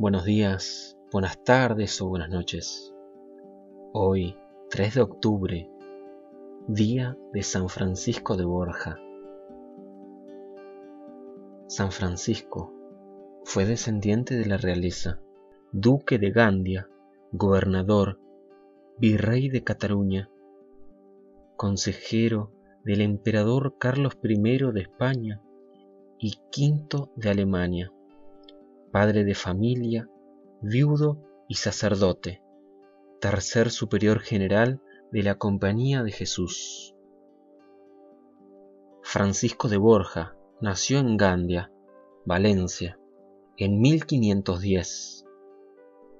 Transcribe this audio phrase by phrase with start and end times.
[0.00, 2.94] buenos días, buenas tardes o buenas noches.
[3.92, 4.34] Hoy,
[4.70, 5.70] 3 de octubre,
[6.66, 8.98] día de San Francisco de Borja.
[11.66, 12.72] San Francisco
[13.44, 15.20] fue descendiente de la realeza,
[15.70, 16.88] duque de Gandia,
[17.32, 18.18] gobernador,
[18.96, 20.30] virrey de Cataluña,
[21.58, 22.50] consejero
[22.84, 24.38] del emperador Carlos I
[24.72, 25.42] de España
[26.18, 27.92] y V de Alemania
[28.92, 30.08] padre de familia,
[30.60, 32.42] viudo y sacerdote,
[33.20, 34.80] tercer superior general
[35.12, 36.94] de la Compañía de Jesús.
[39.02, 41.72] Francisco de Borja nació en Gandia,
[42.24, 42.98] Valencia,
[43.56, 45.24] en 1510,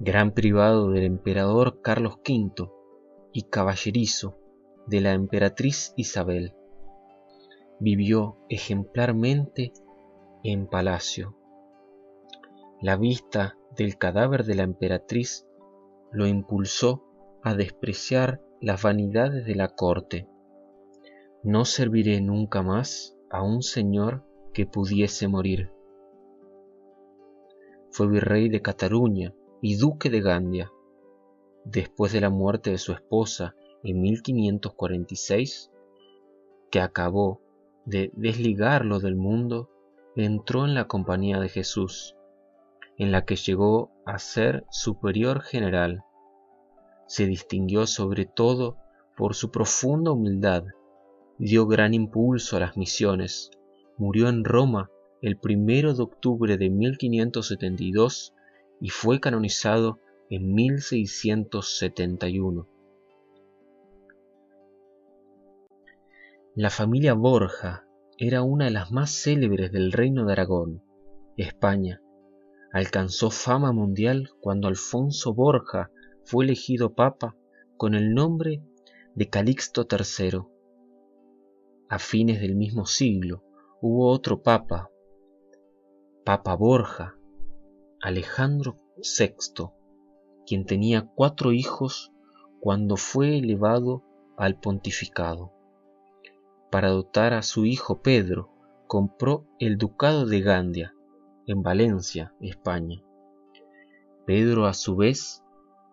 [0.00, 2.70] gran privado del emperador Carlos V
[3.32, 4.38] y caballerizo
[4.86, 6.54] de la emperatriz Isabel.
[7.80, 9.72] Vivió ejemplarmente
[10.42, 11.37] en palacio,
[12.80, 15.46] la vista del cadáver de la emperatriz
[16.12, 17.04] lo impulsó
[17.42, 20.28] a despreciar las vanidades de la corte.
[21.42, 25.72] No serviré nunca más a un señor que pudiese morir.
[27.90, 30.72] Fue virrey de Cataluña y duque de Gandia.
[31.64, 35.72] Después de la muerte de su esposa en 1546,
[36.70, 37.40] que acabó
[37.84, 39.68] de desligarlo del mundo,
[40.14, 42.14] entró en la compañía de Jesús
[42.98, 46.02] en la que llegó a ser superior general.
[47.06, 48.76] Se distinguió sobre todo
[49.16, 50.64] por su profunda humildad,
[51.38, 53.50] dio gran impulso a las misiones,
[53.96, 54.90] murió en Roma
[55.22, 58.34] el primero de octubre de 1572
[58.80, 59.98] y fue canonizado
[60.30, 62.68] en 1671.
[66.54, 67.84] La familia Borja
[68.18, 70.82] era una de las más célebres del reino de Aragón,
[71.36, 72.00] España,
[72.72, 75.90] Alcanzó fama mundial cuando Alfonso Borja
[76.24, 77.34] fue elegido papa
[77.76, 78.62] con el nombre
[79.14, 80.42] de Calixto III.
[81.88, 83.42] A fines del mismo siglo
[83.80, 84.90] hubo otro papa,
[86.24, 87.16] Papa Borja,
[88.02, 89.70] Alejandro VI,
[90.46, 92.12] quien tenía cuatro hijos
[92.60, 94.02] cuando fue elevado
[94.36, 95.52] al pontificado.
[96.70, 98.50] Para dotar a su hijo Pedro,
[98.86, 100.94] compró el ducado de Gandia,
[101.48, 103.02] en Valencia, España.
[104.26, 105.42] Pedro a su vez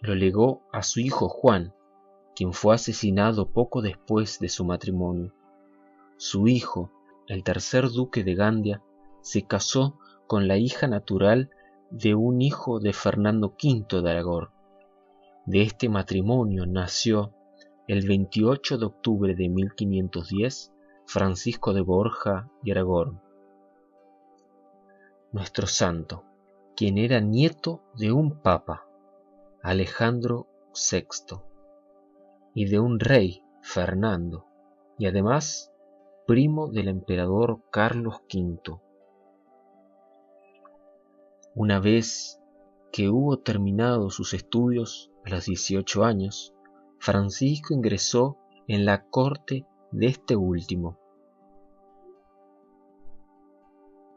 [0.00, 1.72] lo legó a su hijo Juan,
[2.34, 5.32] quien fue asesinado poco después de su matrimonio.
[6.16, 6.90] Su hijo,
[7.28, 8.82] el tercer duque de Gandia,
[9.20, 11.50] se casó con la hija natural
[11.90, 14.48] de un hijo de Fernando V de Aragón.
[15.46, 17.32] De este matrimonio nació,
[17.86, 20.72] el 28 de octubre de 1510,
[21.06, 23.20] Francisco de Borja y Aragón
[25.36, 26.24] nuestro santo,
[26.74, 28.86] quien era nieto de un papa,
[29.62, 31.42] Alejandro VI,
[32.54, 34.46] y de un rey, Fernando,
[34.98, 35.74] y además
[36.26, 38.80] primo del emperador Carlos V.
[41.54, 42.40] Una vez
[42.90, 46.54] que hubo terminado sus estudios a los 18 años,
[46.98, 50.98] Francisco ingresó en la corte de este último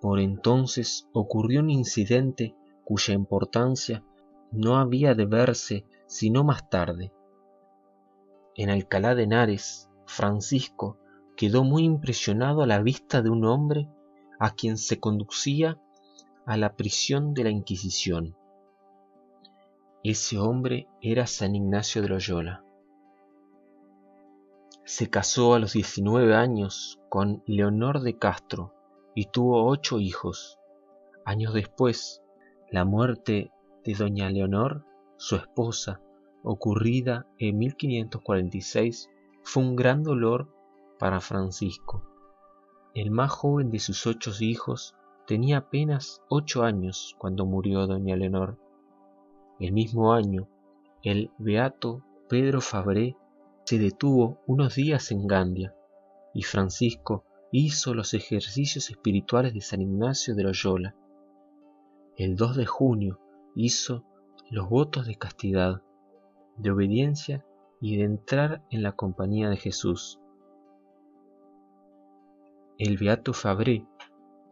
[0.02, 2.56] Por entonces ocurrió un incidente
[2.86, 4.04] cuya importancia
[4.52, 7.12] no había de verse sino más tarde.
[8.56, 10.98] En Alcalá de Henares, Francisco
[11.38, 13.88] quedó muy impresionado a la vista de un hombre
[14.40, 15.80] a quien se conducía
[16.46, 18.36] a la prisión de la Inquisición.
[20.04, 22.64] Ese hombre era San Ignacio de Loyola.
[24.84, 28.74] Se casó a los 19 años con Leonor de Castro,
[29.16, 30.60] y tuvo ocho hijos.
[31.26, 32.22] Años después,
[32.72, 33.52] la muerte
[33.84, 34.86] de doña Leonor,
[35.18, 36.02] su esposa,
[36.44, 39.10] ocurrida en 1546,
[39.44, 40.50] fue un gran dolor
[40.98, 42.04] para Francisco.
[42.94, 44.96] El más joven de sus ocho hijos
[45.28, 48.58] tenía apenas ocho años cuando murió doña Leonor.
[49.60, 50.48] El mismo año,
[51.04, 53.16] el beato Pedro Fabré
[53.64, 55.76] se detuvo unos días en Gandia
[56.34, 60.96] y Francisco hizo los ejercicios espirituales de San Ignacio de Loyola.
[62.16, 63.20] El 2 de junio
[63.56, 64.04] hizo
[64.52, 65.82] los votos de castidad,
[66.58, 67.46] de obediencia
[67.82, 70.20] y de entrar en la compañía de Jesús.
[72.78, 73.86] El beato Fabré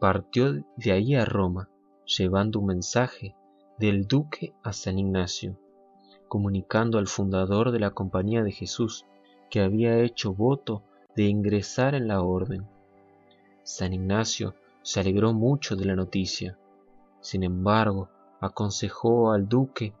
[0.00, 1.68] partió de ahí a Roma,
[2.04, 3.36] llevando un mensaje
[3.78, 5.58] del duque a San Ignacio,
[6.26, 9.06] comunicando al fundador de la compañía de Jesús
[9.50, 10.82] que había hecho voto
[11.14, 12.66] de ingresar en la orden.
[13.68, 16.58] San Ignacio se alegró mucho de la noticia.
[17.20, 18.08] Sin embargo,
[18.40, 19.94] aconsejó al duque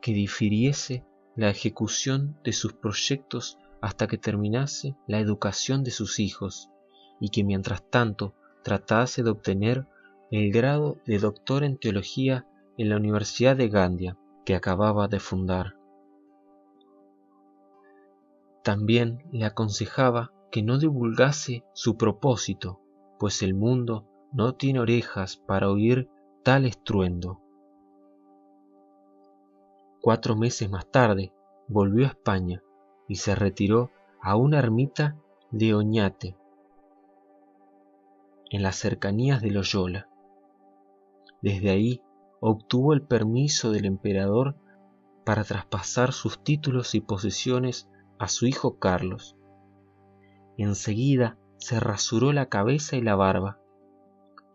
[0.00, 1.04] que difiriese
[1.36, 6.70] la ejecución de sus proyectos hasta que terminase la educación de sus hijos
[7.20, 8.32] y que mientras tanto
[8.64, 9.86] tratase de obtener
[10.30, 12.46] el grado de doctor en teología
[12.78, 14.16] en la Universidad de Gandia
[14.46, 15.76] que acababa de fundar.
[18.64, 22.79] También le aconsejaba que no divulgase su propósito,
[23.20, 26.08] pues el mundo no tiene orejas para oír
[26.42, 27.42] tal estruendo.
[30.00, 31.30] Cuatro meses más tarde
[31.68, 32.62] volvió a España
[33.08, 33.90] y se retiró
[34.22, 35.18] a una ermita
[35.50, 36.34] de Oñate,
[38.50, 40.08] en las cercanías de Loyola.
[41.42, 42.02] Desde ahí
[42.40, 44.56] obtuvo el permiso del emperador
[45.26, 47.86] para traspasar sus títulos y posesiones
[48.18, 49.36] a su hijo Carlos.
[50.56, 53.60] Enseguida se rasuró la cabeza y la barba,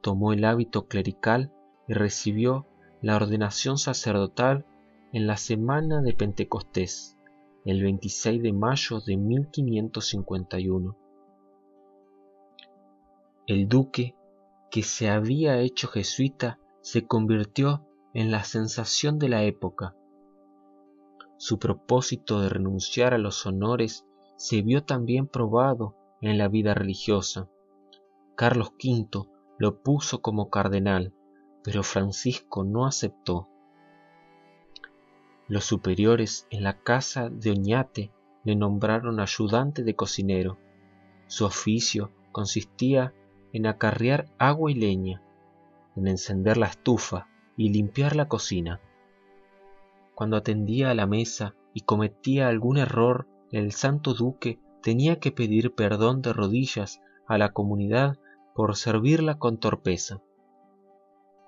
[0.01, 1.53] tomó el hábito clerical
[1.87, 2.67] y recibió
[3.01, 4.65] la ordenación sacerdotal
[5.13, 7.17] en la semana de Pentecostés,
[7.63, 10.97] el 26 de mayo de 1551.
[13.47, 14.15] El duque,
[14.69, 19.95] que se había hecho jesuita, se convirtió en la sensación de la época
[21.37, 24.05] su propósito de renunciar a los honores
[24.37, 27.49] se vio también probado en la vida religiosa.
[28.35, 29.27] Carlos V
[29.57, 31.13] lo puso como cardenal,
[31.63, 33.47] pero Francisco no aceptó.
[35.47, 38.11] Los superiores en la casa de Oñate
[38.43, 40.57] le nombraron ayudante de cocinero.
[41.27, 43.13] Su oficio consistía
[43.53, 45.21] en acarrear agua y leña,
[45.95, 48.81] en encender la estufa y limpiar la cocina.
[50.13, 55.73] Cuando atendía a la mesa y cometía algún error, el santo duque tenía que pedir
[55.73, 58.19] perdón de rodillas a la comunidad
[58.53, 60.21] por servirla con torpeza.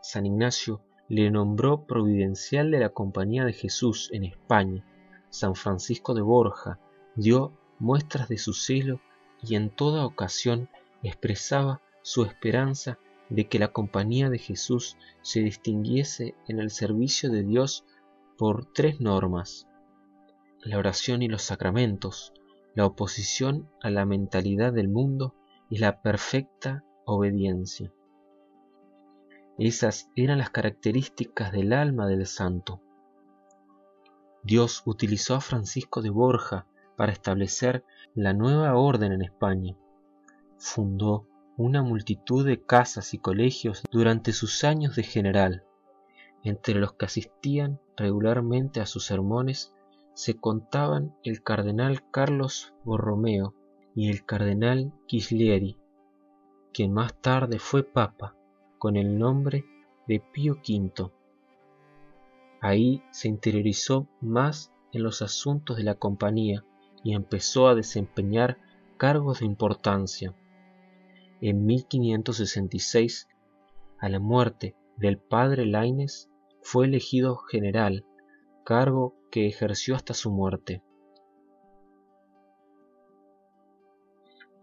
[0.02, 4.84] San Ignacio le nombró providencial de la Compañía de Jesús en España.
[5.30, 6.80] San Francisco de Borja
[7.16, 9.02] dio muestras de su celo
[9.44, 10.68] y en toda ocasión
[11.04, 12.98] expresaba su esperanza
[13.30, 17.86] de que la Compañía de Jesús se distinguiese en el servicio de Dios
[18.36, 19.68] por tres normas,
[20.64, 22.34] la oración y los sacramentos,
[22.78, 25.34] la oposición a la mentalidad del mundo
[25.68, 27.92] y la perfecta obediencia.
[29.58, 32.80] Esas eran las características del alma del santo.
[34.44, 37.84] Dios utilizó a Francisco de Borja para establecer
[38.14, 39.76] la nueva orden en España.
[40.60, 41.28] Fundó
[41.58, 45.64] una multitud de casas y colegios durante sus años de general
[46.44, 49.74] entre los que asistían regularmente a sus sermones
[50.18, 53.54] se contaban el cardenal Carlos Borromeo
[53.94, 55.78] y el cardenal Ghislieri,
[56.74, 58.36] quien más tarde fue papa
[58.80, 59.64] con el nombre
[60.08, 61.12] de Pío V.
[62.62, 66.66] Ahí se interiorizó más en los asuntos de la compañía
[67.04, 68.58] y empezó a desempeñar
[68.98, 70.34] cargos de importancia.
[71.42, 73.28] En 1566,
[74.00, 76.28] a la muerte del padre Laines,
[76.64, 78.04] fue elegido general,
[78.68, 80.84] cargo que ejerció hasta su muerte.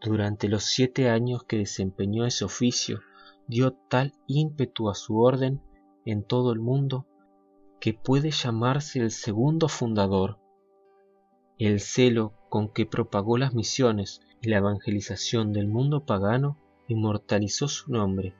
[0.03, 3.01] Durante los siete años que desempeñó ese oficio,
[3.49, 5.63] dio tal ímpetu a su orden
[6.05, 7.07] en todo el mundo
[7.81, 10.39] que puede llamarse el segundo fundador.
[11.57, 17.91] El celo con que propagó las misiones y la evangelización del mundo pagano inmortalizó su
[17.91, 18.37] nombre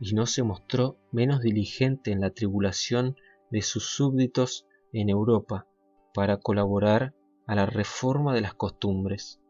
[0.00, 3.14] y no se mostró menos diligente en la tribulación
[3.50, 5.66] de sus súbditos en Europa
[6.14, 7.14] para colaborar
[7.46, 9.40] a la reforma de las costumbres.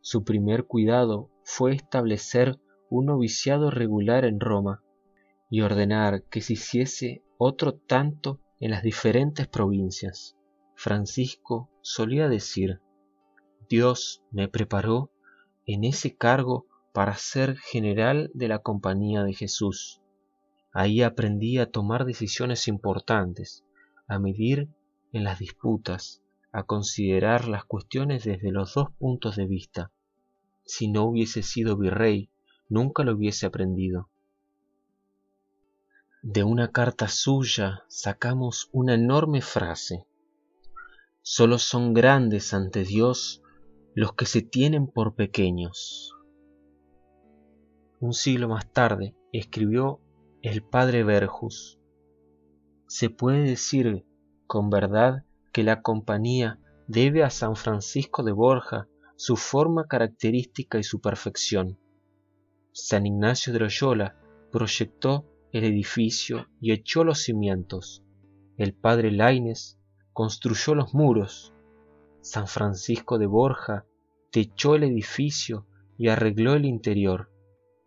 [0.00, 2.58] Su primer cuidado fue establecer
[2.90, 4.82] un noviciado regular en Roma
[5.48, 10.36] y ordenar que se hiciese otro tanto en las diferentes provincias.
[10.74, 12.80] Francisco solía decir,
[13.68, 15.10] Dios me preparó
[15.66, 20.01] en ese cargo para ser general de la Compañía de Jesús.
[20.72, 23.64] Ahí aprendí a tomar decisiones importantes,
[24.06, 24.68] a medir
[25.12, 29.92] en las disputas, a considerar las cuestiones desde los dos puntos de vista.
[30.64, 32.30] Si no hubiese sido virrey,
[32.68, 34.08] nunca lo hubiese aprendido.
[36.22, 40.06] De una carta suya sacamos una enorme frase.
[41.20, 43.42] Solo son grandes ante Dios
[43.94, 46.14] los que se tienen por pequeños.
[48.00, 50.00] Un siglo más tarde escribió
[50.42, 51.78] el padre Verjus.
[52.88, 54.04] Se puede decir
[54.48, 56.58] con verdad que la compañía
[56.88, 61.78] debe a San Francisco de Borja su forma característica y su perfección.
[62.72, 64.16] San Ignacio de Loyola
[64.50, 68.02] proyectó el edificio y echó los cimientos.
[68.56, 69.78] El padre Laines
[70.12, 71.54] construyó los muros.
[72.20, 73.86] San Francisco de Borja
[74.32, 77.30] techó el edificio y arregló el interior.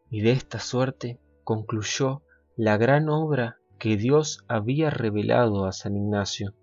[0.09, 2.21] Y de esta suerte concluyó
[2.57, 6.53] la gran obra que Dios había revelado a San Ignacio.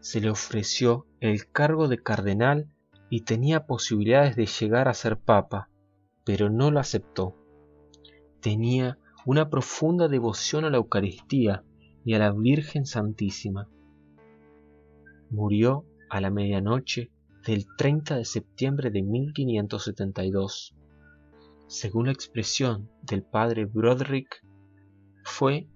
[0.00, 2.68] Se le ofreció el cargo de cardenal
[3.08, 5.70] y tenía posibilidades de llegar a ser papa,
[6.24, 7.34] pero no lo aceptó.
[8.40, 11.64] Tenía una profunda devoción a la Eucaristía
[12.04, 13.68] y a la Virgen Santísima.
[15.30, 17.10] Murió a la medianoche
[17.46, 20.74] del 30 de septiembre de 1572.
[21.72, 24.44] Según la expresión del padre Broderick,
[25.24, 25.70] fue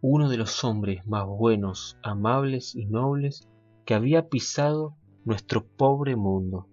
[0.00, 3.46] uno de los hombres más buenos, amables y nobles
[3.84, 6.66] que había pisado nuestro pobre mundo.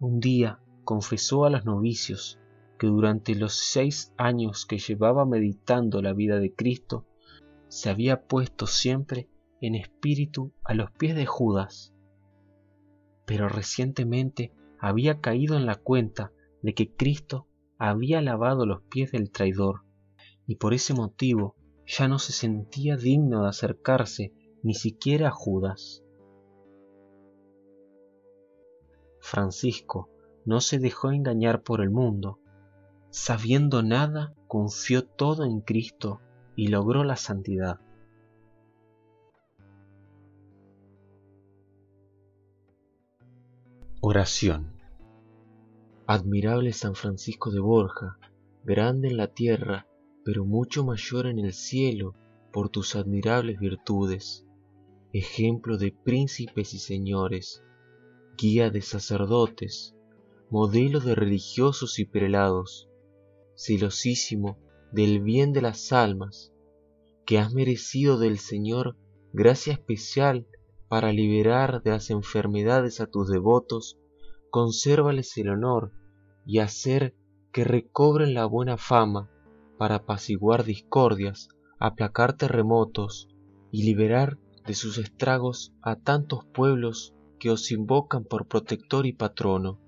[0.00, 2.40] Un día confesó a los novicios
[2.76, 7.06] que durante los seis años que llevaba meditando la vida de Cristo,
[7.68, 9.28] se había puesto siempre
[9.60, 11.94] en espíritu a los pies de Judas.
[13.26, 16.32] Pero recientemente había caído en la cuenta
[16.64, 19.84] de que Cristo había lavado los pies del traidor,
[20.46, 21.56] y por ese motivo
[21.86, 26.02] ya no se sentía digno de acercarse ni siquiera a Judas.
[29.20, 30.08] Francisco
[30.46, 32.40] no se dejó engañar por el mundo,
[33.10, 36.22] sabiendo nada, confió todo en Cristo
[36.56, 37.78] y logró la santidad.
[44.00, 44.73] Oración
[46.06, 48.18] Admirable San Francisco de Borja,
[48.62, 49.86] grande en la tierra,
[50.22, 52.14] pero mucho mayor en el cielo
[52.52, 54.46] por tus admirables virtudes,
[55.14, 57.64] ejemplo de príncipes y señores,
[58.36, 59.96] guía de sacerdotes,
[60.50, 62.90] modelo de religiosos y prelados,
[63.54, 64.58] celosísimo
[64.92, 66.52] del bien de las almas,
[67.24, 68.98] que has merecido del Señor
[69.32, 70.46] gracia especial
[70.88, 73.98] para liberar de las enfermedades a tus devotos,
[74.54, 75.90] consérvales el honor
[76.46, 77.16] y hacer
[77.50, 79.28] que recobren la buena fama
[79.78, 81.48] para apaciguar discordias,
[81.80, 83.28] aplacar terremotos
[83.72, 89.80] y liberar de sus estragos a tantos pueblos que os invocan por protector y patrono.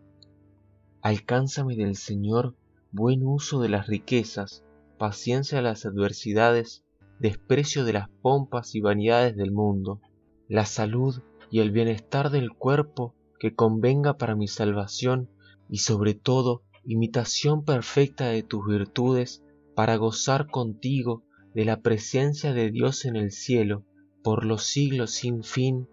[1.00, 2.56] Alcánzame del Señor
[2.90, 4.64] buen uso de las riquezas,
[4.98, 6.84] paciencia a las adversidades,
[7.20, 10.00] desprecio de las pompas y vanidades del mundo,
[10.48, 15.28] la salud y el bienestar del cuerpo que convenga para mi salvación
[15.68, 19.42] y sobre todo imitación perfecta de tus virtudes
[19.74, 21.24] para gozar contigo
[21.54, 23.84] de la presencia de Dios en el cielo
[24.22, 25.88] por los siglos sin fin.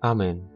[0.00, 0.55] Amén.